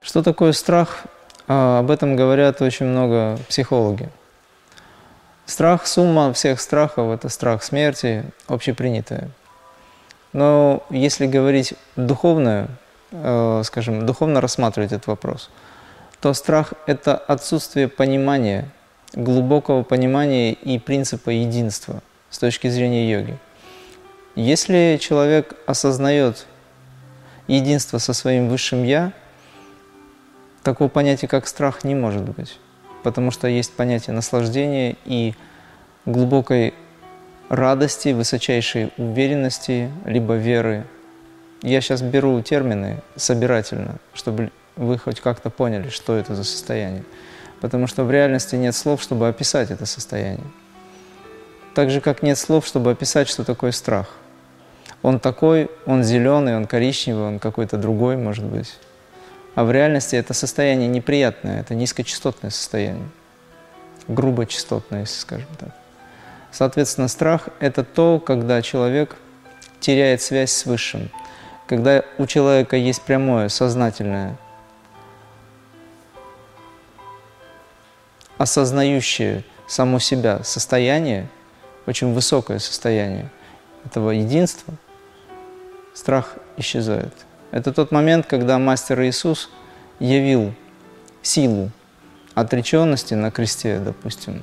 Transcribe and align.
Что 0.00 0.22
такое 0.22 0.52
страх? 0.52 1.04
А, 1.48 1.80
об 1.80 1.90
этом 1.90 2.14
говорят 2.14 2.62
очень 2.62 2.86
много 2.86 3.38
психологи. 3.48 4.10
Страх, 5.46 5.86
сумма 5.86 6.32
всех 6.32 6.60
страхов– 6.60 7.10
это 7.14 7.28
страх 7.28 7.62
смерти, 7.62 8.24
общепринятая. 8.46 9.30
Но 10.32 10.82
если 10.88 11.26
говорить 11.26 11.74
духовно, 11.96 12.68
э, 13.10 13.62
скажем, 13.64 14.06
духовно 14.06 14.40
рассматривать 14.40 14.92
этот 14.92 15.06
вопрос, 15.06 15.50
то 16.20 16.32
страх– 16.32 16.74
это 16.86 17.16
отсутствие 17.16 17.88
понимания, 17.88 18.70
глубокого 19.14 19.82
понимания 19.82 20.52
и 20.52 20.78
принципа 20.78 21.30
единства 21.30 22.02
с 22.30 22.38
точки 22.38 22.68
зрения 22.68 23.10
йоги. 23.10 23.38
Если 24.36 24.98
человек 25.00 25.54
осознает 25.66 26.46
единство 27.46 27.98
со 27.98 28.12
своим 28.12 28.48
высшим 28.48 28.84
«я», 28.84 29.12
такого 30.62 30.88
понятия, 30.88 31.28
как 31.28 31.46
страх, 31.46 31.84
не 31.84 31.94
может 31.94 32.22
быть 32.22 32.58
потому 33.04 33.30
что 33.30 33.46
есть 33.46 33.72
понятие 33.74 34.14
наслаждения 34.16 34.96
и 35.04 35.34
глубокой 36.06 36.74
радости, 37.48 38.08
высочайшей 38.08 38.92
уверенности, 38.96 39.90
либо 40.06 40.34
веры. 40.34 40.84
Я 41.62 41.80
сейчас 41.80 42.02
беру 42.02 42.40
термины 42.40 43.02
собирательно, 43.14 43.96
чтобы 44.14 44.50
вы 44.76 44.98
хоть 44.98 45.20
как-то 45.20 45.50
поняли, 45.50 45.90
что 45.90 46.16
это 46.16 46.34
за 46.34 46.44
состояние. 46.44 47.04
Потому 47.60 47.86
что 47.86 48.04
в 48.04 48.10
реальности 48.10 48.56
нет 48.56 48.74
слов, 48.74 49.02
чтобы 49.02 49.28
описать 49.28 49.70
это 49.70 49.86
состояние. 49.86 50.46
Так 51.74 51.90
же, 51.90 52.00
как 52.00 52.22
нет 52.22 52.38
слов, 52.38 52.66
чтобы 52.66 52.90
описать, 52.90 53.28
что 53.28 53.44
такое 53.44 53.72
страх. 53.72 54.08
Он 55.04 55.20
такой, 55.20 55.70
он 55.84 56.02
зеленый, 56.02 56.56
он 56.56 56.66
коричневый, 56.66 57.26
он 57.26 57.38
какой-то 57.38 57.76
другой, 57.76 58.16
может 58.16 58.42
быть. 58.42 58.78
А 59.54 59.64
в 59.64 59.70
реальности 59.70 60.16
это 60.16 60.32
состояние 60.32 60.88
неприятное, 60.88 61.60
это 61.60 61.74
низкочастотное 61.74 62.50
состояние, 62.50 63.06
грубочастотное, 64.08 65.00
если 65.00 65.20
скажем 65.20 65.48
так. 65.60 65.76
Соответственно, 66.50 67.08
страх– 67.08 67.50
это 67.60 67.84
то, 67.84 68.18
когда 68.18 68.62
человек 68.62 69.16
теряет 69.78 70.22
связь 70.22 70.52
с 70.52 70.64
Высшим, 70.64 71.10
когда 71.66 72.02
у 72.16 72.24
человека 72.24 72.76
есть 72.76 73.02
прямое, 73.02 73.50
сознательное, 73.50 74.38
осознающее 78.38 79.44
само 79.68 79.98
себя 79.98 80.42
состояние, 80.44 81.28
очень 81.84 82.14
высокое 82.14 82.58
состояние 82.58 83.30
этого 83.84 84.08
единства, 84.08 84.72
страх 85.94 86.34
исчезает. 86.58 87.14
Это 87.50 87.72
тот 87.72 87.92
момент, 87.92 88.26
когда 88.26 88.58
Мастер 88.58 89.00
Иисус 89.02 89.48
явил 90.00 90.52
силу 91.22 91.70
отреченности 92.34 93.14
на 93.14 93.30
кресте, 93.30 93.78
допустим. 93.78 94.42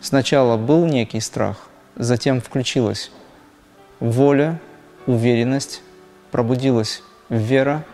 Сначала 0.00 0.56
был 0.56 0.84
некий 0.84 1.20
страх, 1.20 1.68
затем 1.96 2.40
включилась 2.40 3.10
воля, 4.00 4.60
уверенность, 5.06 5.82
пробудилась 6.30 7.02
вера, 7.28 7.84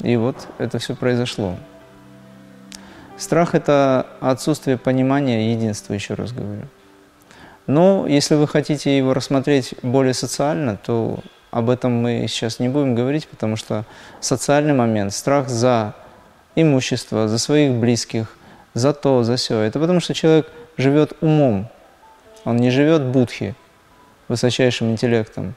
и 0.00 0.16
вот 0.16 0.46
это 0.58 0.78
все 0.78 0.94
произошло. 0.94 1.56
Страх– 3.16 3.54
это 3.54 4.06
отсутствие 4.20 4.76
понимания 4.76 5.52
единства, 5.52 5.94
еще 5.94 6.14
раз 6.14 6.32
говорю. 6.32 6.68
Но 7.66 8.06
если 8.06 8.34
вы 8.34 8.46
хотите 8.46 8.96
его 8.96 9.12
рассмотреть 9.12 9.74
более 9.82 10.14
социально, 10.14 10.76
то 10.76 11.18
об 11.50 11.70
этом 11.70 11.92
мы 11.92 12.26
сейчас 12.28 12.58
не 12.58 12.68
будем 12.68 12.94
говорить, 12.94 13.26
потому 13.28 13.56
что 13.56 13.84
социальный 14.20 14.74
момент, 14.74 15.12
страх 15.12 15.48
за 15.48 15.94
имущество, 16.54 17.28
за 17.28 17.38
своих 17.38 17.72
близких, 17.72 18.36
за 18.74 18.92
то, 18.92 19.22
за 19.22 19.36
все. 19.36 19.60
Это 19.60 19.80
потому 19.80 20.00
что 20.00 20.14
человек 20.14 20.50
живет 20.76 21.14
умом, 21.20 21.68
он 22.44 22.56
не 22.56 22.70
живет 22.70 23.02
будхи, 23.02 23.54
высочайшим 24.28 24.90
интеллектом, 24.90 25.54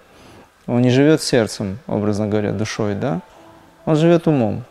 он 0.67 0.81
не 0.81 0.89
живет 0.89 1.21
сердцем, 1.21 1.79
образно 1.87 2.27
говоря, 2.27 2.51
душой, 2.51 2.95
да? 2.95 3.21
Он 3.85 3.95
живет 3.95 4.27
умом. 4.27 4.63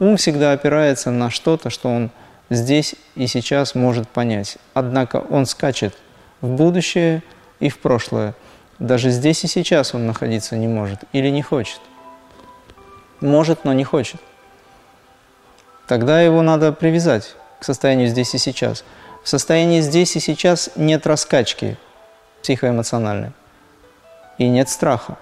Ум 0.00 0.16
всегда 0.16 0.52
опирается 0.52 1.10
на 1.10 1.30
что-то, 1.30 1.70
что 1.70 1.88
он 1.88 2.10
здесь 2.50 2.94
и 3.14 3.26
сейчас 3.26 3.74
может 3.74 4.08
понять. 4.08 4.58
Однако 4.74 5.24
он 5.30 5.46
скачет 5.46 5.94
в 6.40 6.48
будущее 6.48 7.22
и 7.60 7.68
в 7.68 7.78
прошлое. 7.78 8.34
Даже 8.78 9.10
здесь 9.10 9.44
и 9.44 9.46
сейчас 9.46 9.94
он 9.94 10.06
находиться 10.06 10.56
не 10.56 10.68
может 10.68 11.00
или 11.12 11.28
не 11.28 11.42
хочет. 11.42 11.80
Может, 13.20 13.64
но 13.64 13.72
не 13.72 13.84
хочет. 13.84 14.20
Тогда 15.86 16.20
его 16.20 16.42
надо 16.42 16.72
привязать 16.72 17.34
к 17.60 17.64
состоянию 17.64 18.08
здесь 18.08 18.34
и 18.34 18.38
сейчас. 18.38 18.84
В 19.22 19.28
состоянии 19.28 19.80
здесь 19.80 20.16
и 20.16 20.20
сейчас 20.20 20.70
нет 20.76 21.06
раскачки 21.06 21.78
психоэмоциональной. 22.42 23.32
И 24.38 24.48
нет 24.48 24.68
страха. 24.68 25.16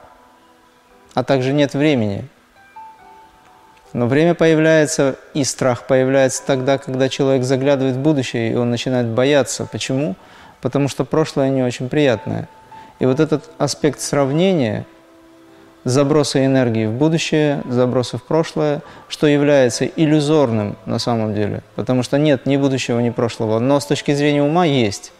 А 1.15 1.23
также 1.23 1.53
нет 1.53 1.75
времени. 1.75 2.29
Но 3.93 4.07
время 4.07 4.35
появляется, 4.35 5.17
и 5.35 5.45
страх 5.45 5.87
появляется 5.87 6.43
тогда, 6.47 6.79
когда 6.79 7.09
человек 7.09 7.45
заглядывает 7.45 7.97
в 7.97 8.01
будущее, 8.01 8.53
и 8.53 8.55
он 8.55 8.71
начинает 8.71 9.07
бояться. 9.07 9.67
Почему? 9.67 10.17
Потому 10.63 10.89
что 10.89 11.05
прошлое 11.05 11.51
не 11.51 11.63
очень 11.63 11.91
приятное– 11.91 12.49
и 13.03 13.05
вот 13.05 13.19
этот 13.19 13.51
аспект 13.59 14.01
сравнения, 14.01 14.87
заброса 15.83 16.47
энергии 16.47 16.87
в 16.87 16.93
будущее, 16.93 17.61
заброса 17.69 18.17
в 18.17 18.23
прошлое, 18.23 18.81
что 19.09 19.27
является 19.27 19.87
иллюзорным 19.87 20.77
на 20.87 21.01
самом 21.01 21.35
деле, 21.35 21.65
потому 21.75 22.05
что 22.05 22.17
нет 22.17 22.47
ни 22.47 22.57
будущего, 22.57 23.01
ни 23.01 23.11
прошлого, 23.11 23.59
но 23.59 23.81
с 23.81 23.87
точки 23.87 24.15
зрения 24.15 24.45
ума 24.45 24.65
есть. 24.67 25.13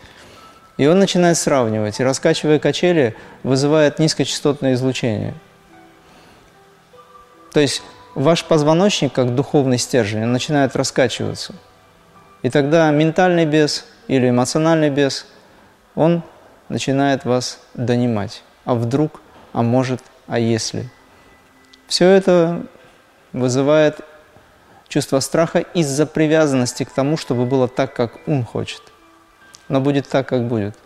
И 0.77 0.87
он 0.87 1.01
начинает 1.01 1.37
сравнивать, 1.37 1.99
и 1.99 2.05
раскачивая 2.05 2.61
качели, 2.61 3.17
вызывает 3.43 3.99
низкочастотное 3.99 4.75
излучение. 4.75 5.35
То 7.53 7.59
есть 7.59 7.83
ваш 8.15 8.45
позвоночник, 8.45 9.13
как 9.13 9.35
духовный 9.35 9.79
стержень, 9.79 10.25
начинает 10.25 10.77
раскачиваться. 10.77 11.53
И 12.43 12.51
тогда 12.51 12.93
ментальный 12.93 13.45
бес 13.45 13.87
или 14.07 14.31
эмоциональный 14.31 14.91
бес, 14.91 15.27
он 15.95 16.23
начинает 16.69 17.25
вас 17.25 17.61
донимать. 17.75 18.43
А 18.65 18.75
вдруг, 18.75 19.21
а 19.53 19.63
может, 19.63 20.01
а 20.27 20.39
если? 20.39 20.89
Все 21.87 22.09
это 22.09 22.67
вызывает 23.33 24.01
чувство 24.89 25.21
страха 25.21 25.61
из-за 25.61 26.07
привязанности 26.07 26.85
к 26.85 26.91
тому, 26.91 27.17
чтобы 27.17 27.47
было 27.47 27.69
так, 27.69 27.95
как 27.95 28.27
ум 28.27 28.45
хочет. 28.45 28.83
Но 29.69 29.81
будет 29.81 30.09
так, 30.09 30.29
как 30.29 30.47
будет. 30.47 30.77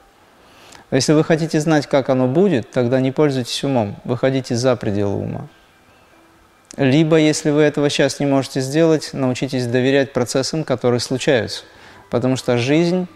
Если 0.91 1.13
вы 1.13 1.25
хотите 1.25 1.61
знать, 1.61 1.87
как 1.87 2.09
оно 2.11 2.29
будет, 2.29 2.71
тогда 2.71 3.01
не 3.01 3.11
пользуйтесь 3.11 3.65
умом, 3.65 3.97
выходите 4.05 4.55
за 4.55 4.77
пределы 4.77 5.17
ума. 5.17 5.49
Либо, 6.77 7.17
если 7.17 7.51
вы 7.51 7.63
этого 7.63 7.91
сейчас 7.91 8.21
не 8.21 8.27
можете 8.27 8.61
сделать, 8.61 9.11
научитесь 9.13 9.67
доверять 9.67 10.13
процессам, 10.13 10.63
которые 10.63 11.01
случаются. 11.01 11.65
Потому 12.11 12.37
что 12.37 12.59
жизнь 12.59 13.09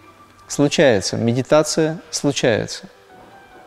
случается, 0.50 1.16
медитация 1.16 1.98
случается. 2.10 2.86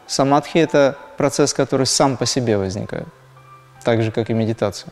Самадхи– 0.05 0.57
это 0.59 0.97
процесс, 1.17 1.53
который 1.53 1.85
сам 1.85 2.17
по 2.17 2.25
себе 2.25 2.57
возникает, 2.57 3.07
так 3.83 4.01
же, 4.03 4.11
как 4.11 4.29
и 4.29 4.33
медитация, 4.33 4.91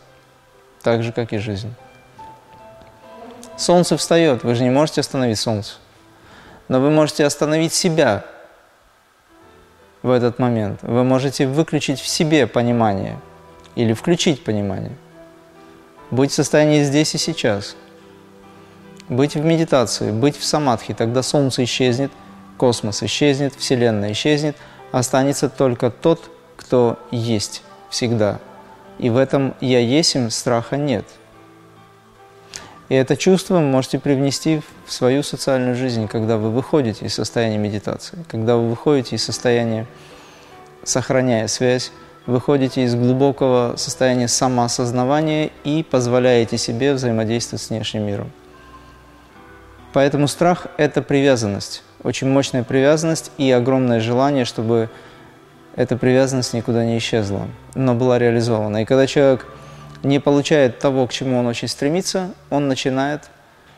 так 0.81 1.03
же, 1.03 1.11
как 1.11 1.33
и 1.33 1.37
жизнь. 1.37 1.73
Солнце 3.57 3.97
встает, 3.97 4.43
вы 4.43 4.55
же 4.55 4.63
не 4.63 4.69
можете 4.69 5.01
остановить 5.01 5.37
солнце, 5.37 5.73
но 6.69 6.79
вы 6.79 6.89
можете 6.89 7.25
остановить 7.25 7.73
себя 7.73 8.25
в 10.01 10.09
этот 10.09 10.39
момент. 10.39 10.79
Вы 10.81 11.03
можете 11.03 11.45
выключить 11.45 11.99
в 11.99 12.07
себе 12.07 12.47
понимание 12.47 13.19
или 13.75 13.93
включить 13.93 14.43
понимание. 14.43 14.95
Быть 16.09 16.31
в 16.31 16.35
состоянии 16.35 16.83
здесь 16.83 17.13
и 17.13 17.17
сейчас– 17.17 17.75
быть 19.11 19.35
в 19.35 19.43
медитации, 19.43 20.09
быть 20.09 20.37
в 20.37 20.43
самадхи, 20.45 20.93
тогда 20.93 21.21
Солнце 21.21 21.65
исчезнет, 21.65 22.11
космос 22.57 23.03
исчезнет, 23.03 23.53
Вселенная 23.55 24.13
исчезнет, 24.13 24.55
останется 24.93 25.49
только 25.49 25.91
тот, 25.91 26.31
кто 26.55 26.97
есть 27.11 27.61
всегда. 27.89 28.39
И 28.99 29.09
в 29.09 29.17
этом 29.17 29.53
«я 29.59 29.79
есим» 29.79 30.29
страха 30.29 30.77
нет. 30.77 31.05
И 32.87 32.95
это 32.95 33.17
чувство 33.17 33.55
вы 33.55 33.61
можете 33.61 33.99
привнести 33.99 34.61
в 34.85 34.93
свою 34.93 35.23
социальную 35.23 35.75
жизнь, 35.75 36.07
когда 36.07 36.37
вы 36.37 36.49
выходите 36.49 37.05
из 37.05 37.13
состояния 37.13 37.57
медитации, 37.57 38.17
когда 38.29 38.55
вы 38.55 38.69
выходите 38.69 39.17
из 39.17 39.23
состояния, 39.25 39.87
сохраняя 40.83 41.47
связь, 41.47 41.91
выходите 42.27 42.85
из 42.85 42.95
глубокого 42.95 43.75
состояния 43.75 44.29
самоосознавания 44.29 45.51
и 45.65 45.83
позволяете 45.83 46.57
себе 46.57 46.93
взаимодействовать 46.93 47.61
с 47.61 47.69
внешним 47.69 48.03
миром. 48.07 48.31
Поэтому 49.93 50.27
страх– 50.27 50.67
это 50.77 51.01
привязанность, 51.01 51.83
очень 52.01 52.29
мощная 52.29 52.63
привязанность 52.63 53.31
и 53.37 53.51
огромное 53.51 53.99
желание, 53.99 54.45
чтобы 54.45 54.89
эта 55.75 55.97
привязанность 55.97 56.53
никуда 56.53 56.85
не 56.85 56.97
исчезла, 56.97 57.47
но 57.75 57.93
была 57.93 58.17
реализована. 58.17 58.83
И 58.83 58.85
когда 58.85 59.05
человек 59.05 59.47
не 60.03 60.19
получает 60.19 60.79
того, 60.79 61.07
к 61.07 61.13
чему 61.13 61.39
он 61.39 61.47
очень 61.47 61.67
стремится, 61.67 62.31
он 62.49 62.67
начинает 62.67 63.29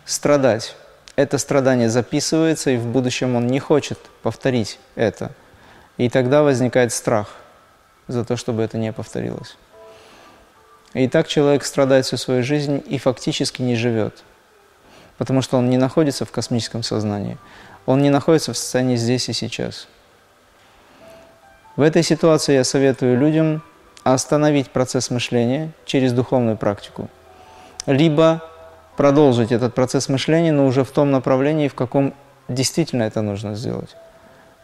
страдать. 0.06 0.76
Это 1.16 1.38
страдание 1.38 1.90
записывается, 1.90 2.72
и 2.72 2.78
в 2.78 2.86
будущем 2.86 3.36
он 3.36 3.48
не 3.48 3.60
хочет 3.60 4.00
повторить 4.22 4.80
это. 4.96 5.32
И 5.98 6.10
тогда 6.10 6.44
возникает 6.44 6.92
страх 6.92 7.36
за 8.08 8.26
то, 8.26 8.36
чтобы 8.36 8.64
это 8.64 8.78
не 8.78 8.92
повторилось. 8.92 9.58
И 10.94 11.08
так 11.08 11.28
человек 11.28 11.66
страдает 11.66 12.06
всю 12.06 12.18
свою 12.18 12.44
жизнь 12.44 12.84
и 12.88 12.98
фактически 13.00 13.62
не 13.62 13.76
живет, 13.76 14.24
потому 15.18 15.42
что 15.42 15.58
он 15.58 15.70
не 15.70 15.78
находится 15.78 16.26
в 16.26 16.32
космическом 16.32 16.84
сознании, 16.84 17.38
он 17.86 18.02
не 18.02 18.10
находится 18.10 18.54
в 18.54 18.58
состоянии 18.58 18.96
здесь 18.96 19.30
и 19.30 19.34
сейчас. 19.34 19.88
В 21.76 21.82
этой 21.82 22.04
ситуации 22.04 22.54
я 22.54 22.64
советую 22.64 23.18
людям 23.18 23.64
остановить 24.04 24.70
процесс 24.70 25.10
мышления 25.10 25.72
через 25.86 26.14
духовную 26.14 26.58
практику, 26.58 27.10
либо 27.86 28.44
продолжить 28.98 29.52
этот 29.52 29.74
процесс 29.74 30.08
мышления, 30.10 30.52
но 30.52 30.66
уже 30.66 30.84
в 30.84 30.92
том 30.92 31.12
направлении, 31.12 31.68
в 31.68 31.76
каком 31.76 32.14
действительно 32.48 33.04
это 33.04 33.22
нужно 33.22 33.56
сделать. 33.56 33.96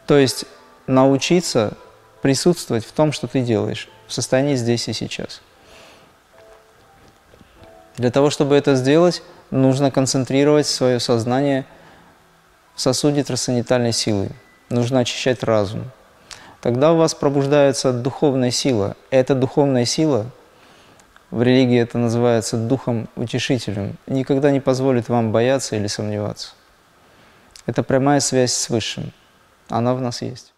То 0.06 0.18
есть 0.18 0.46
научиться 0.88 1.74
присутствовать 2.22 2.86
в 2.86 2.92
том, 2.92 3.12
что 3.12 3.28
ты 3.28 3.42
делаешь, 3.42 3.90
в 4.08 4.14
состоянии 4.14 4.56
здесь 4.56 4.88
и 4.88 4.94
сейчас– 4.94 5.42
для 8.00 8.12
того, 8.12 8.30
чтобы 8.30 8.56
это 8.56 8.76
сделать, 8.76 9.22
нужно 9.52 9.92
концентрировать 9.92 10.68
свое 10.68 11.00
сознание 11.00 11.66
в 12.76 12.82
сосуде 12.82 13.24
трансцендентальной 13.24 13.92
силы. 13.92 14.30
Нужно 14.70 15.00
очищать 15.00 15.44
разум. 15.44 15.92
Тогда 16.62 16.94
у 16.94 16.98
вас 16.98 17.16
пробуждается 17.16 17.94
духовная 17.94 18.52
сила. 18.52 18.96
Эта 19.10 19.34
духовная 19.34 19.86
сила, 19.86 20.28
в 21.32 21.42
религии 21.42 21.80
это 21.80 21.98
называется 21.98 22.58
духом 22.58 23.08
утешителем, 23.16 23.98
никогда 24.08 24.52
не 24.52 24.60
позволит 24.60 25.10
вам 25.10 25.32
бояться 25.32 25.76
или 25.76 25.88
сомневаться. 25.88 26.54
Это 27.66 27.84
прямая 27.84 28.20
связь 28.20 28.54
с 28.54 28.70
Высшим. 28.70 29.14
Она 29.70 29.94
в 29.94 30.02
нас 30.02 30.22
есть. 30.22 30.54